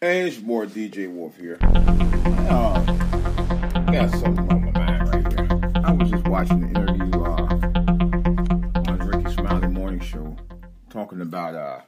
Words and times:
Hey, 0.00 0.28
it's 0.28 0.40
more 0.40 0.64
DJ 0.64 1.12
Wolf 1.12 1.36
here. 1.36 1.58
Uh, 1.60 2.80
got 3.90 4.10
something 4.12 4.48
on 4.48 4.64
my 4.66 4.70
mind 4.70 5.08
right 5.12 5.32
here. 5.32 5.72
I 5.84 5.92
was 5.92 6.08
just 6.08 6.24
watching 6.28 6.60
the 6.60 6.68
interview 6.68 7.20
uh, 7.20 8.92
on 8.92 8.98
Rickey 9.08 9.34
Smiley 9.34 9.66
Morning 9.66 9.98
Show 9.98 10.36
talking 10.88 11.20
about 11.20 11.56
uh, 11.56 11.80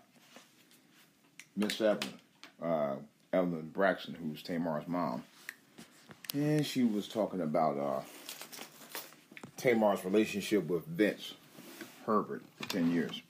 Miss 1.54 1.80
Evelyn, 1.80 2.14
uh, 2.60 2.96
Evelyn 3.32 3.70
Braxton, 3.73 4.14
who's 4.14 4.42
Tamar's 4.42 4.88
mom. 4.88 5.22
And 6.34 6.66
she 6.66 6.82
was 6.82 7.06
talking 7.06 7.42
about 7.42 7.79
uh, 7.79 8.00
Tamar's 9.56 10.04
relationship 10.04 10.66
with 10.66 10.84
Vince 10.84 11.34
Herbert 12.06 12.42
for 12.56 12.68
10 12.70 12.90
years. 12.90 13.22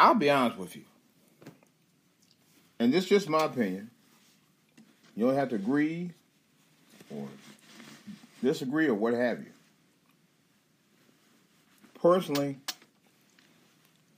I'll 0.00 0.16
be 0.16 0.30
honest 0.30 0.58
with 0.58 0.74
you 0.74 0.82
and 2.84 2.92
this 2.92 3.04
is 3.04 3.08
just 3.08 3.30
my 3.30 3.46
opinion. 3.46 3.90
You 5.16 5.24
don't 5.24 5.36
have 5.36 5.48
to 5.48 5.54
agree 5.54 6.10
or 7.10 7.26
disagree 8.42 8.88
or 8.88 8.94
what 8.94 9.14
have 9.14 9.38
you. 9.38 9.46
Personally, 11.94 12.58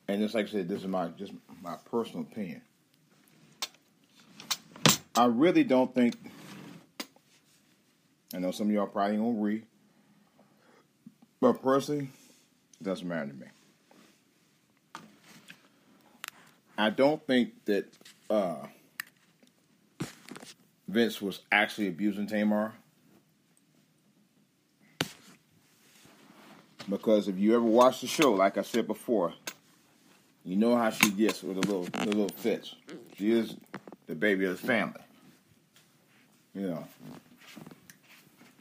and 0.09 0.21
just 0.21 0.35
like 0.35 0.47
I 0.47 0.51
said, 0.51 0.69
this 0.69 0.81
is 0.81 0.89
my 0.89 1.07
just 1.17 1.33
my 1.63 1.77
personal 1.89 2.23
opinion. 2.23 2.61
I 5.15 5.27
really 5.27 5.63
don't 5.63 5.95
think. 5.95 6.17
I 8.35 8.39
know 8.39 8.51
some 8.51 8.67
of 8.67 8.73
y'all 8.73 8.89
probably 8.89 9.17
don't 9.17 9.37
agree, 9.37 9.63
but 11.41 11.63
personally, 11.63 12.09
it 12.81 12.85
doesn't 12.85 13.07
matter 13.07 13.29
to 13.29 13.35
me. 13.35 13.47
I 16.79 16.91
don't 16.91 17.25
think 17.27 17.65
that 17.65 17.87
uh, 18.29 18.67
Vince 20.89 21.21
was 21.23 21.41
actually 21.51 21.89
abusing 21.89 22.27
Tamar. 22.27 22.73
Because 26.89 27.27
if 27.27 27.37
you 27.39 27.55
ever 27.57 27.65
watch 27.65 28.01
the 28.01 28.07
show, 28.07 28.33
like 28.33 28.59
I 28.59 28.63
said 28.63 28.87
before, 28.87 29.33
you 30.45 30.55
know 30.55 30.77
how 30.77 30.91
she 30.91 31.11
gets 31.11 31.43
with 31.43 31.61
the 31.61 31.67
little 31.67 31.83
the 31.83 32.07
little 32.07 32.29
fits. 32.29 32.77
She 33.17 33.33
is 33.33 33.57
the 34.07 34.15
baby 34.15 34.45
of 34.45 34.61
the 34.61 34.67
family. 34.67 35.01
You 36.55 36.69
know. 36.69 36.85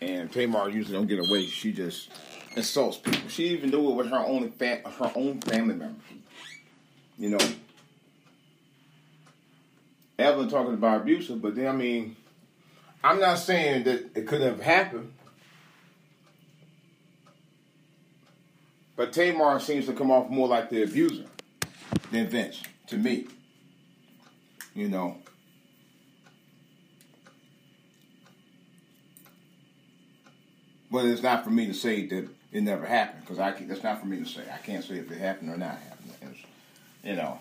And 0.02 0.31
Tamar 0.31 0.69
usually 0.69 0.97
don't 0.97 1.07
get 1.07 1.19
away. 1.19 1.45
She 1.45 1.72
just 1.72 2.09
insults 2.55 2.97
people. 2.97 3.29
She 3.29 3.50
even 3.50 3.69
do 3.69 3.91
it 3.91 3.94
with 3.94 4.07
her 4.07 4.17
own 4.25 4.52
fa- 4.52 4.81
her 4.83 5.11
own 5.16 5.39
family 5.41 5.75
members. 5.75 6.02
You 7.17 7.29
know, 7.29 7.47
Evelyn 10.17 10.49
talking 10.49 10.73
about 10.73 11.02
abusive, 11.02 11.41
but 11.41 11.55
then 11.55 11.67
I 11.67 11.73
mean, 11.73 12.16
I'm 13.03 13.19
not 13.19 13.39
saying 13.39 13.83
that 13.83 14.11
it 14.16 14.27
couldn't 14.27 14.47
have 14.47 14.61
happened. 14.61 15.13
But 18.95 19.11
Tamar 19.11 19.59
seems 19.59 19.88
to 19.88 19.94
come 19.94 20.09
off 20.09 20.30
more 20.30 20.47
like 20.47 20.69
the 20.69 20.83
abuser 20.83 21.25
than 22.11 22.27
Vince, 22.27 22.63
to 22.88 22.97
me. 22.97 23.27
You 24.73 24.88
know. 24.88 25.17
But 30.89 31.05
it's 31.05 31.22
not 31.22 31.44
for 31.44 31.50
me 31.50 31.67
to 31.67 31.73
say 31.73 32.05
that 32.07 32.29
it 32.53 32.61
never 32.61 32.85
happened, 32.85 33.22
because 33.22 33.38
I 33.38 33.52
that's 33.52 33.83
not 33.83 34.00
for 34.00 34.07
me 34.07 34.19
to 34.19 34.25
say. 34.25 34.44
I 34.53 34.59
can't 34.59 34.83
say 34.83 34.95
if 34.95 35.11
it 35.11 35.17
happened 35.17 35.50
or 35.50 35.57
not 35.57 35.77
happened. 35.77 36.13
It's, 36.22 36.39
you 37.03 37.16
know. 37.17 37.39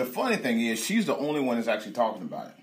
The 0.00 0.06
funny 0.06 0.36
thing 0.36 0.62
is, 0.62 0.82
she's 0.82 1.04
the 1.04 1.14
only 1.14 1.40
one 1.40 1.56
that's 1.56 1.68
actually 1.68 1.92
talking 1.92 2.22
about 2.22 2.46
it. 2.46 2.54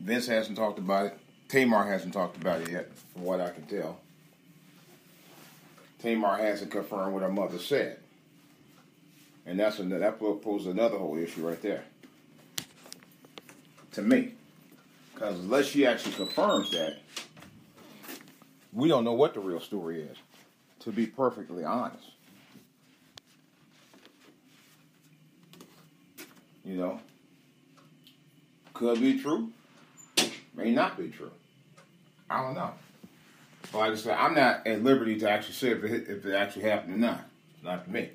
Vince 0.00 0.26
hasn't 0.28 0.56
talked 0.56 0.78
about 0.78 1.04
it. 1.04 1.18
Tamar 1.46 1.84
hasn't 1.84 2.14
talked 2.14 2.38
about 2.38 2.62
it 2.62 2.70
yet, 2.70 2.90
from 3.12 3.24
what 3.24 3.38
I 3.38 3.50
can 3.50 3.66
tell. 3.66 4.00
Tamar 6.00 6.38
hasn't 6.38 6.70
confirmed 6.70 7.12
what 7.12 7.22
her 7.22 7.28
mother 7.28 7.58
said. 7.58 7.98
And 9.44 9.60
that's 9.60 9.78
another, 9.78 9.98
that 9.98 10.18
poses 10.18 10.68
another 10.68 10.96
whole 10.96 11.18
issue 11.18 11.46
right 11.46 11.60
there. 11.60 11.84
To 13.92 14.00
me. 14.00 14.32
Because 15.12 15.38
unless 15.38 15.66
she 15.66 15.84
actually 15.84 16.14
confirms 16.14 16.70
that, 16.70 16.96
we 18.72 18.88
don't 18.88 19.04
know 19.04 19.12
what 19.12 19.34
the 19.34 19.40
real 19.40 19.60
story 19.60 20.00
is, 20.00 20.16
to 20.80 20.92
be 20.92 21.06
perfectly 21.06 21.62
honest. 21.62 22.12
You 26.66 26.74
know, 26.74 27.00
could 28.74 29.00
be 29.00 29.20
true, 29.20 29.50
may 30.56 30.72
not 30.72 30.98
be 30.98 31.10
true. 31.10 31.30
I 32.28 32.42
don't 32.42 32.54
know. 32.54 32.72
But 33.70 33.78
like 33.78 33.92
I 33.92 33.94
said, 33.94 34.16
I'm 34.18 34.34
not 34.34 34.66
at 34.66 34.82
liberty 34.82 35.16
to 35.20 35.30
actually 35.30 35.54
say 35.54 35.68
if 35.70 35.84
it, 35.84 36.08
if 36.08 36.26
it 36.26 36.34
actually 36.34 36.62
happened 36.62 36.94
or 36.94 36.98
not. 36.98 37.20
Not 37.62 37.84
for 37.84 37.90
me. 37.90 38.10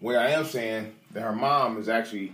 What 0.00 0.16
I 0.16 0.30
am 0.30 0.44
saying 0.44 0.94
that 1.12 1.20
her 1.22 1.32
mom 1.32 1.78
is 1.78 1.88
actually, 1.88 2.32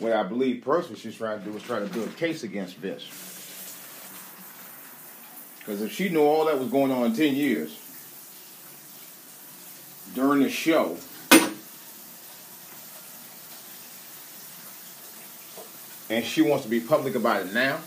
what 0.00 0.12
I 0.12 0.24
believe 0.24 0.64
personally 0.64 0.98
she's 0.98 1.16
trying 1.16 1.38
to 1.38 1.44
do 1.44 1.56
is 1.56 1.62
trying 1.62 1.86
to 1.86 1.94
build 1.94 2.08
a 2.08 2.12
case 2.12 2.42
against 2.42 2.76
Vince. 2.76 3.08
Because 5.60 5.80
if 5.80 5.92
she 5.92 6.08
knew 6.08 6.22
all 6.22 6.46
that 6.46 6.58
was 6.58 6.68
going 6.68 6.90
on 6.90 7.06
in 7.06 7.16
10 7.16 7.36
years, 7.36 7.78
during 10.14 10.42
the 10.42 10.50
show, 10.50 10.96
and 16.14 16.24
she 16.24 16.42
wants 16.42 16.62
to 16.62 16.70
be 16.70 16.78
public 16.78 17.16
about 17.16 17.44
it 17.44 17.52
now, 17.52 17.80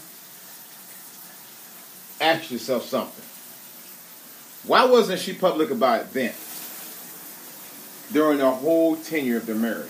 ask 2.19 2.51
yourself 2.51 2.83
something. 2.83 3.23
Why 4.67 4.83
wasn't 4.83 5.21
she 5.21 5.31
public 5.31 5.71
about 5.71 6.01
it 6.01 6.13
then? 6.13 6.33
During 8.11 8.39
the 8.39 8.51
whole 8.51 8.97
tenure 8.97 9.37
of 9.37 9.45
their 9.45 9.55
marriage. 9.55 9.87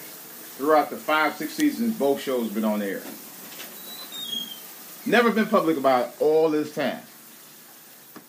Throughout 0.58 0.92
the 0.92 0.97
five, 0.97 1.36
six 1.36 1.53
seasons 1.53 1.97
both 1.97 2.22
shows 2.22 2.50
been 2.50 2.64
on 2.64 2.84
air. 2.84 3.02
Never 5.08 5.31
been 5.31 5.47
public 5.47 5.78
about 5.78 6.09
it 6.09 6.16
all 6.20 6.52
this 6.52 6.76
time. 6.76 7.02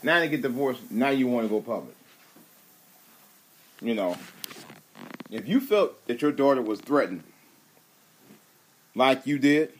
Now 0.03 0.21
they 0.21 0.29
get 0.29 0.41
divorced, 0.41 0.91
now 0.91 1.11
you 1.11 1.27
want 1.27 1.45
to 1.45 1.51
go 1.51 1.61
public. 1.61 1.95
You 3.83 3.95
know, 3.95 4.17
if 5.31 5.47
you 5.47 5.61
felt 5.61 6.07
that 6.07 6.23
your 6.23 6.33
daughter 6.33 6.63
was 6.63 6.81
threatened 6.81 7.25
like 8.95 9.27
you 9.27 9.39
did, 9.39 9.78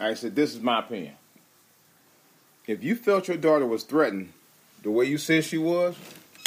I 0.00 0.14
said, 0.14 0.34
this 0.34 0.54
is 0.54 0.60
my 0.60 0.80
opinion. 0.80 1.14
If 2.66 2.82
you 2.82 2.94
felt 2.94 3.28
your 3.28 3.36
daughter 3.36 3.66
was 3.66 3.82
threatened 3.82 4.32
the 4.82 4.90
way 4.90 5.06
you 5.06 5.18
said 5.18 5.44
she 5.44 5.58
was, 5.58 5.96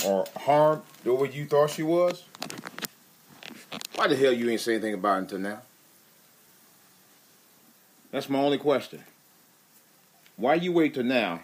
or 0.06 0.26
harmed 0.38 0.84
the 1.04 1.14
way 1.14 1.30
you 1.32 1.46
thought 1.46 1.70
she 1.72 1.84
was, 1.84 2.24
why 3.96 4.08
the 4.08 4.16
hell 4.16 4.32
you 4.32 4.50
ain't 4.50 4.62
say 4.62 4.74
anything 4.74 4.94
about 4.94 5.18
it 5.18 5.20
until 5.20 5.40
now? 5.40 5.62
That's 8.12 8.30
my 8.30 8.40
only 8.40 8.58
question. 8.58 9.04
Why 10.38 10.56
you 10.56 10.72
wait 10.72 10.94
till 10.94 11.04
now 11.04 11.42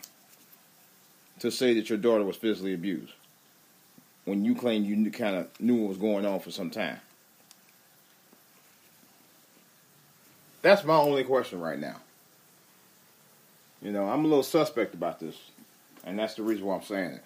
to 1.40 1.52
say 1.52 1.74
that 1.76 1.90
your 1.90 1.98
daughter 1.98 2.24
was 2.24 2.36
physically 2.36 2.74
abused 2.74 3.14
when 4.26 4.44
you 4.44 4.56
claim 4.56 4.84
you 4.84 5.12
kind 5.12 5.36
of 5.36 5.48
knew 5.60 5.76
what 5.76 5.90
was 5.90 5.98
going 5.98 6.26
on 6.26 6.40
for 6.40 6.52
some 6.52 6.70
time? 6.70 7.00
That's 10.68 10.84
my 10.84 10.98
only 10.98 11.24
question 11.24 11.62
right 11.62 11.80
now. 11.80 11.96
You 13.82 13.94
know, 13.94 14.04
I'm 14.10 14.26
a 14.26 14.28
little 14.28 14.44
suspect 14.44 14.94
about 14.94 15.18
this, 15.18 15.38
and 16.04 16.20
that's 16.20 16.34
the 16.34 16.44
reason 16.44 16.66
why 16.66 16.76
I'm 16.76 16.82
saying 16.82 17.12
it. 17.12 17.24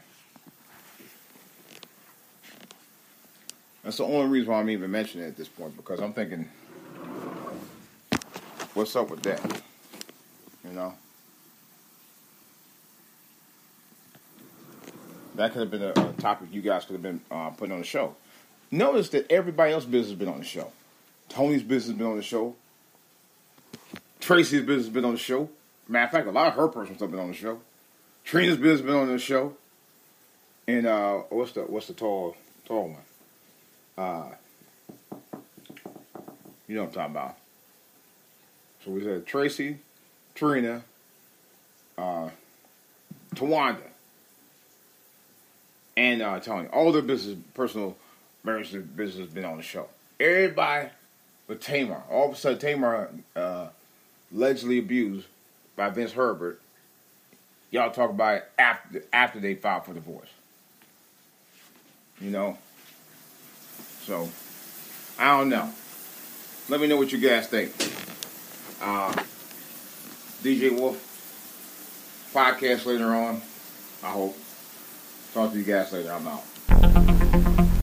That's 3.84 3.98
the 3.98 4.04
only 4.04 4.28
reason 4.28 4.52
why 4.52 4.60
I'm 4.60 4.70
even 4.70 4.92
mentioning 4.92 5.26
it 5.26 5.30
at 5.30 5.38
this 5.38 5.48
point 5.48 5.76
because 5.76 6.02
I'm 6.02 6.14
thinking, 6.14 6.48
what's 8.76 8.96
up 8.96 9.10
with 9.10 9.24
that? 9.24 9.44
You 10.64 10.74
know? 10.74 10.94
That 15.34 15.52
could 15.54 15.62
have 15.62 15.72
been 15.72 15.82
a, 15.82 15.94
a 16.10 16.14
topic 16.20 16.50
you 16.52 16.62
guys 16.62 16.86
could 16.86 16.94
have 16.94 17.02
been 17.02 17.22
uh, 17.32 17.50
putting 17.50 17.72
on 17.72 17.80
the 17.80 17.88
show. 17.88 18.16
Notice 18.70 19.10
that 19.10 19.32
everybody 19.32 19.74
else's 19.74 19.90
business 19.90 20.12
has 20.12 20.20
been 20.20 20.30
on 20.30 20.38
the 20.38 20.46
show. 20.46 20.72
Toni's 21.28 21.64
business 21.64 21.88
has 21.88 21.98
been 21.98 22.06
on 22.06 22.18
the 22.18 22.22
show. 22.22 22.56
Traci's 24.22 24.66
business 24.66 24.88
been 24.88 25.04
on 25.04 25.14
the 25.14 25.18
show. 25.18 25.50
Matter 25.88 26.06
of 26.06 26.12
fact, 26.12 26.28
a 26.28 26.32
lot 26.32 26.48
of 26.48 26.54
her 26.54 26.68
personal 26.68 26.96
stuff 26.96 27.12
been 27.12 27.20
on 27.20 27.28
the 27.28 27.34
show. 27.34 27.60
Trina's 28.24 28.58
business 28.58 28.82
been 28.82 28.96
on 28.96 29.08
the 29.08 29.20
show. 29.20 29.56
And 30.68 30.86
uh, 30.86 31.16
what's 31.30 31.52
the 31.54 31.62
what's 31.62 31.88
the 31.88 31.94
tall 31.94 32.36
tall 32.66 32.90
one? 32.90 32.98
Uh, 33.98 34.30
you 36.68 36.76
know 36.76 36.84
what 36.84 36.90
I'm 36.90 36.94
talking 36.94 37.16
about. 37.16 37.38
So 38.86 38.92
we 38.92 39.04
said 39.04 39.26
Traci, 39.26 39.78
Trina, 40.34 40.84
uh, 41.98 42.30
Towanda, 43.36 43.82
and 45.98 46.22
uh, 46.22 46.40
Toni. 46.40 46.68
All 46.68 46.92
their 46.92 47.02
business, 47.02 47.38
personal 47.54 47.98
marriage 48.44 48.72
business 48.96 49.26
has 49.26 49.28
been 49.28 49.46
on 49.46 49.58
the 49.58 49.64
show. 49.64 49.88
Everybody 50.20 50.90
with 51.48 51.60
Tamar. 51.60 52.04
All 52.10 52.30
of 52.30 52.36
a 52.36 52.38
sudden, 52.38 52.60
Tamar 52.60 53.10
uh, 53.36 53.68
allegedly 54.34 54.80
abused 54.80 55.28
by 55.76 55.90
Vince 55.90 56.14
Herbert. 56.14 56.62
Y'all 57.70 57.92
talk 57.92 58.10
about 58.10 58.38
it 58.38 58.52
after 58.60 59.04
after 59.14 59.40
they 59.40 59.56
filed 59.56 59.86
for 59.86 59.94
divorce. 59.94 60.30
You 62.20 62.32
know. 62.32 62.58
So 64.04 64.30
I 65.18 65.38
don't 65.38 65.50
know. 65.50 65.72
Let 66.70 66.82
me 66.82 66.88
know 66.88 66.98
what 66.98 67.12
you 67.12 67.18
guys 67.18 67.48
think. 67.48 67.72
Uh, 68.82 69.14
DJ 70.44 70.78
Wolf 70.78 70.98
podcast 72.34 72.86
later 72.86 73.14
on. 73.14 73.42
I 74.04 74.10
hope. 74.12 74.38
Talk 75.34 75.52
to 75.52 75.58
you 75.58 75.64
guys 75.64 75.94
later. 75.94 76.12
I'm 76.12 76.28
out. 76.28 76.44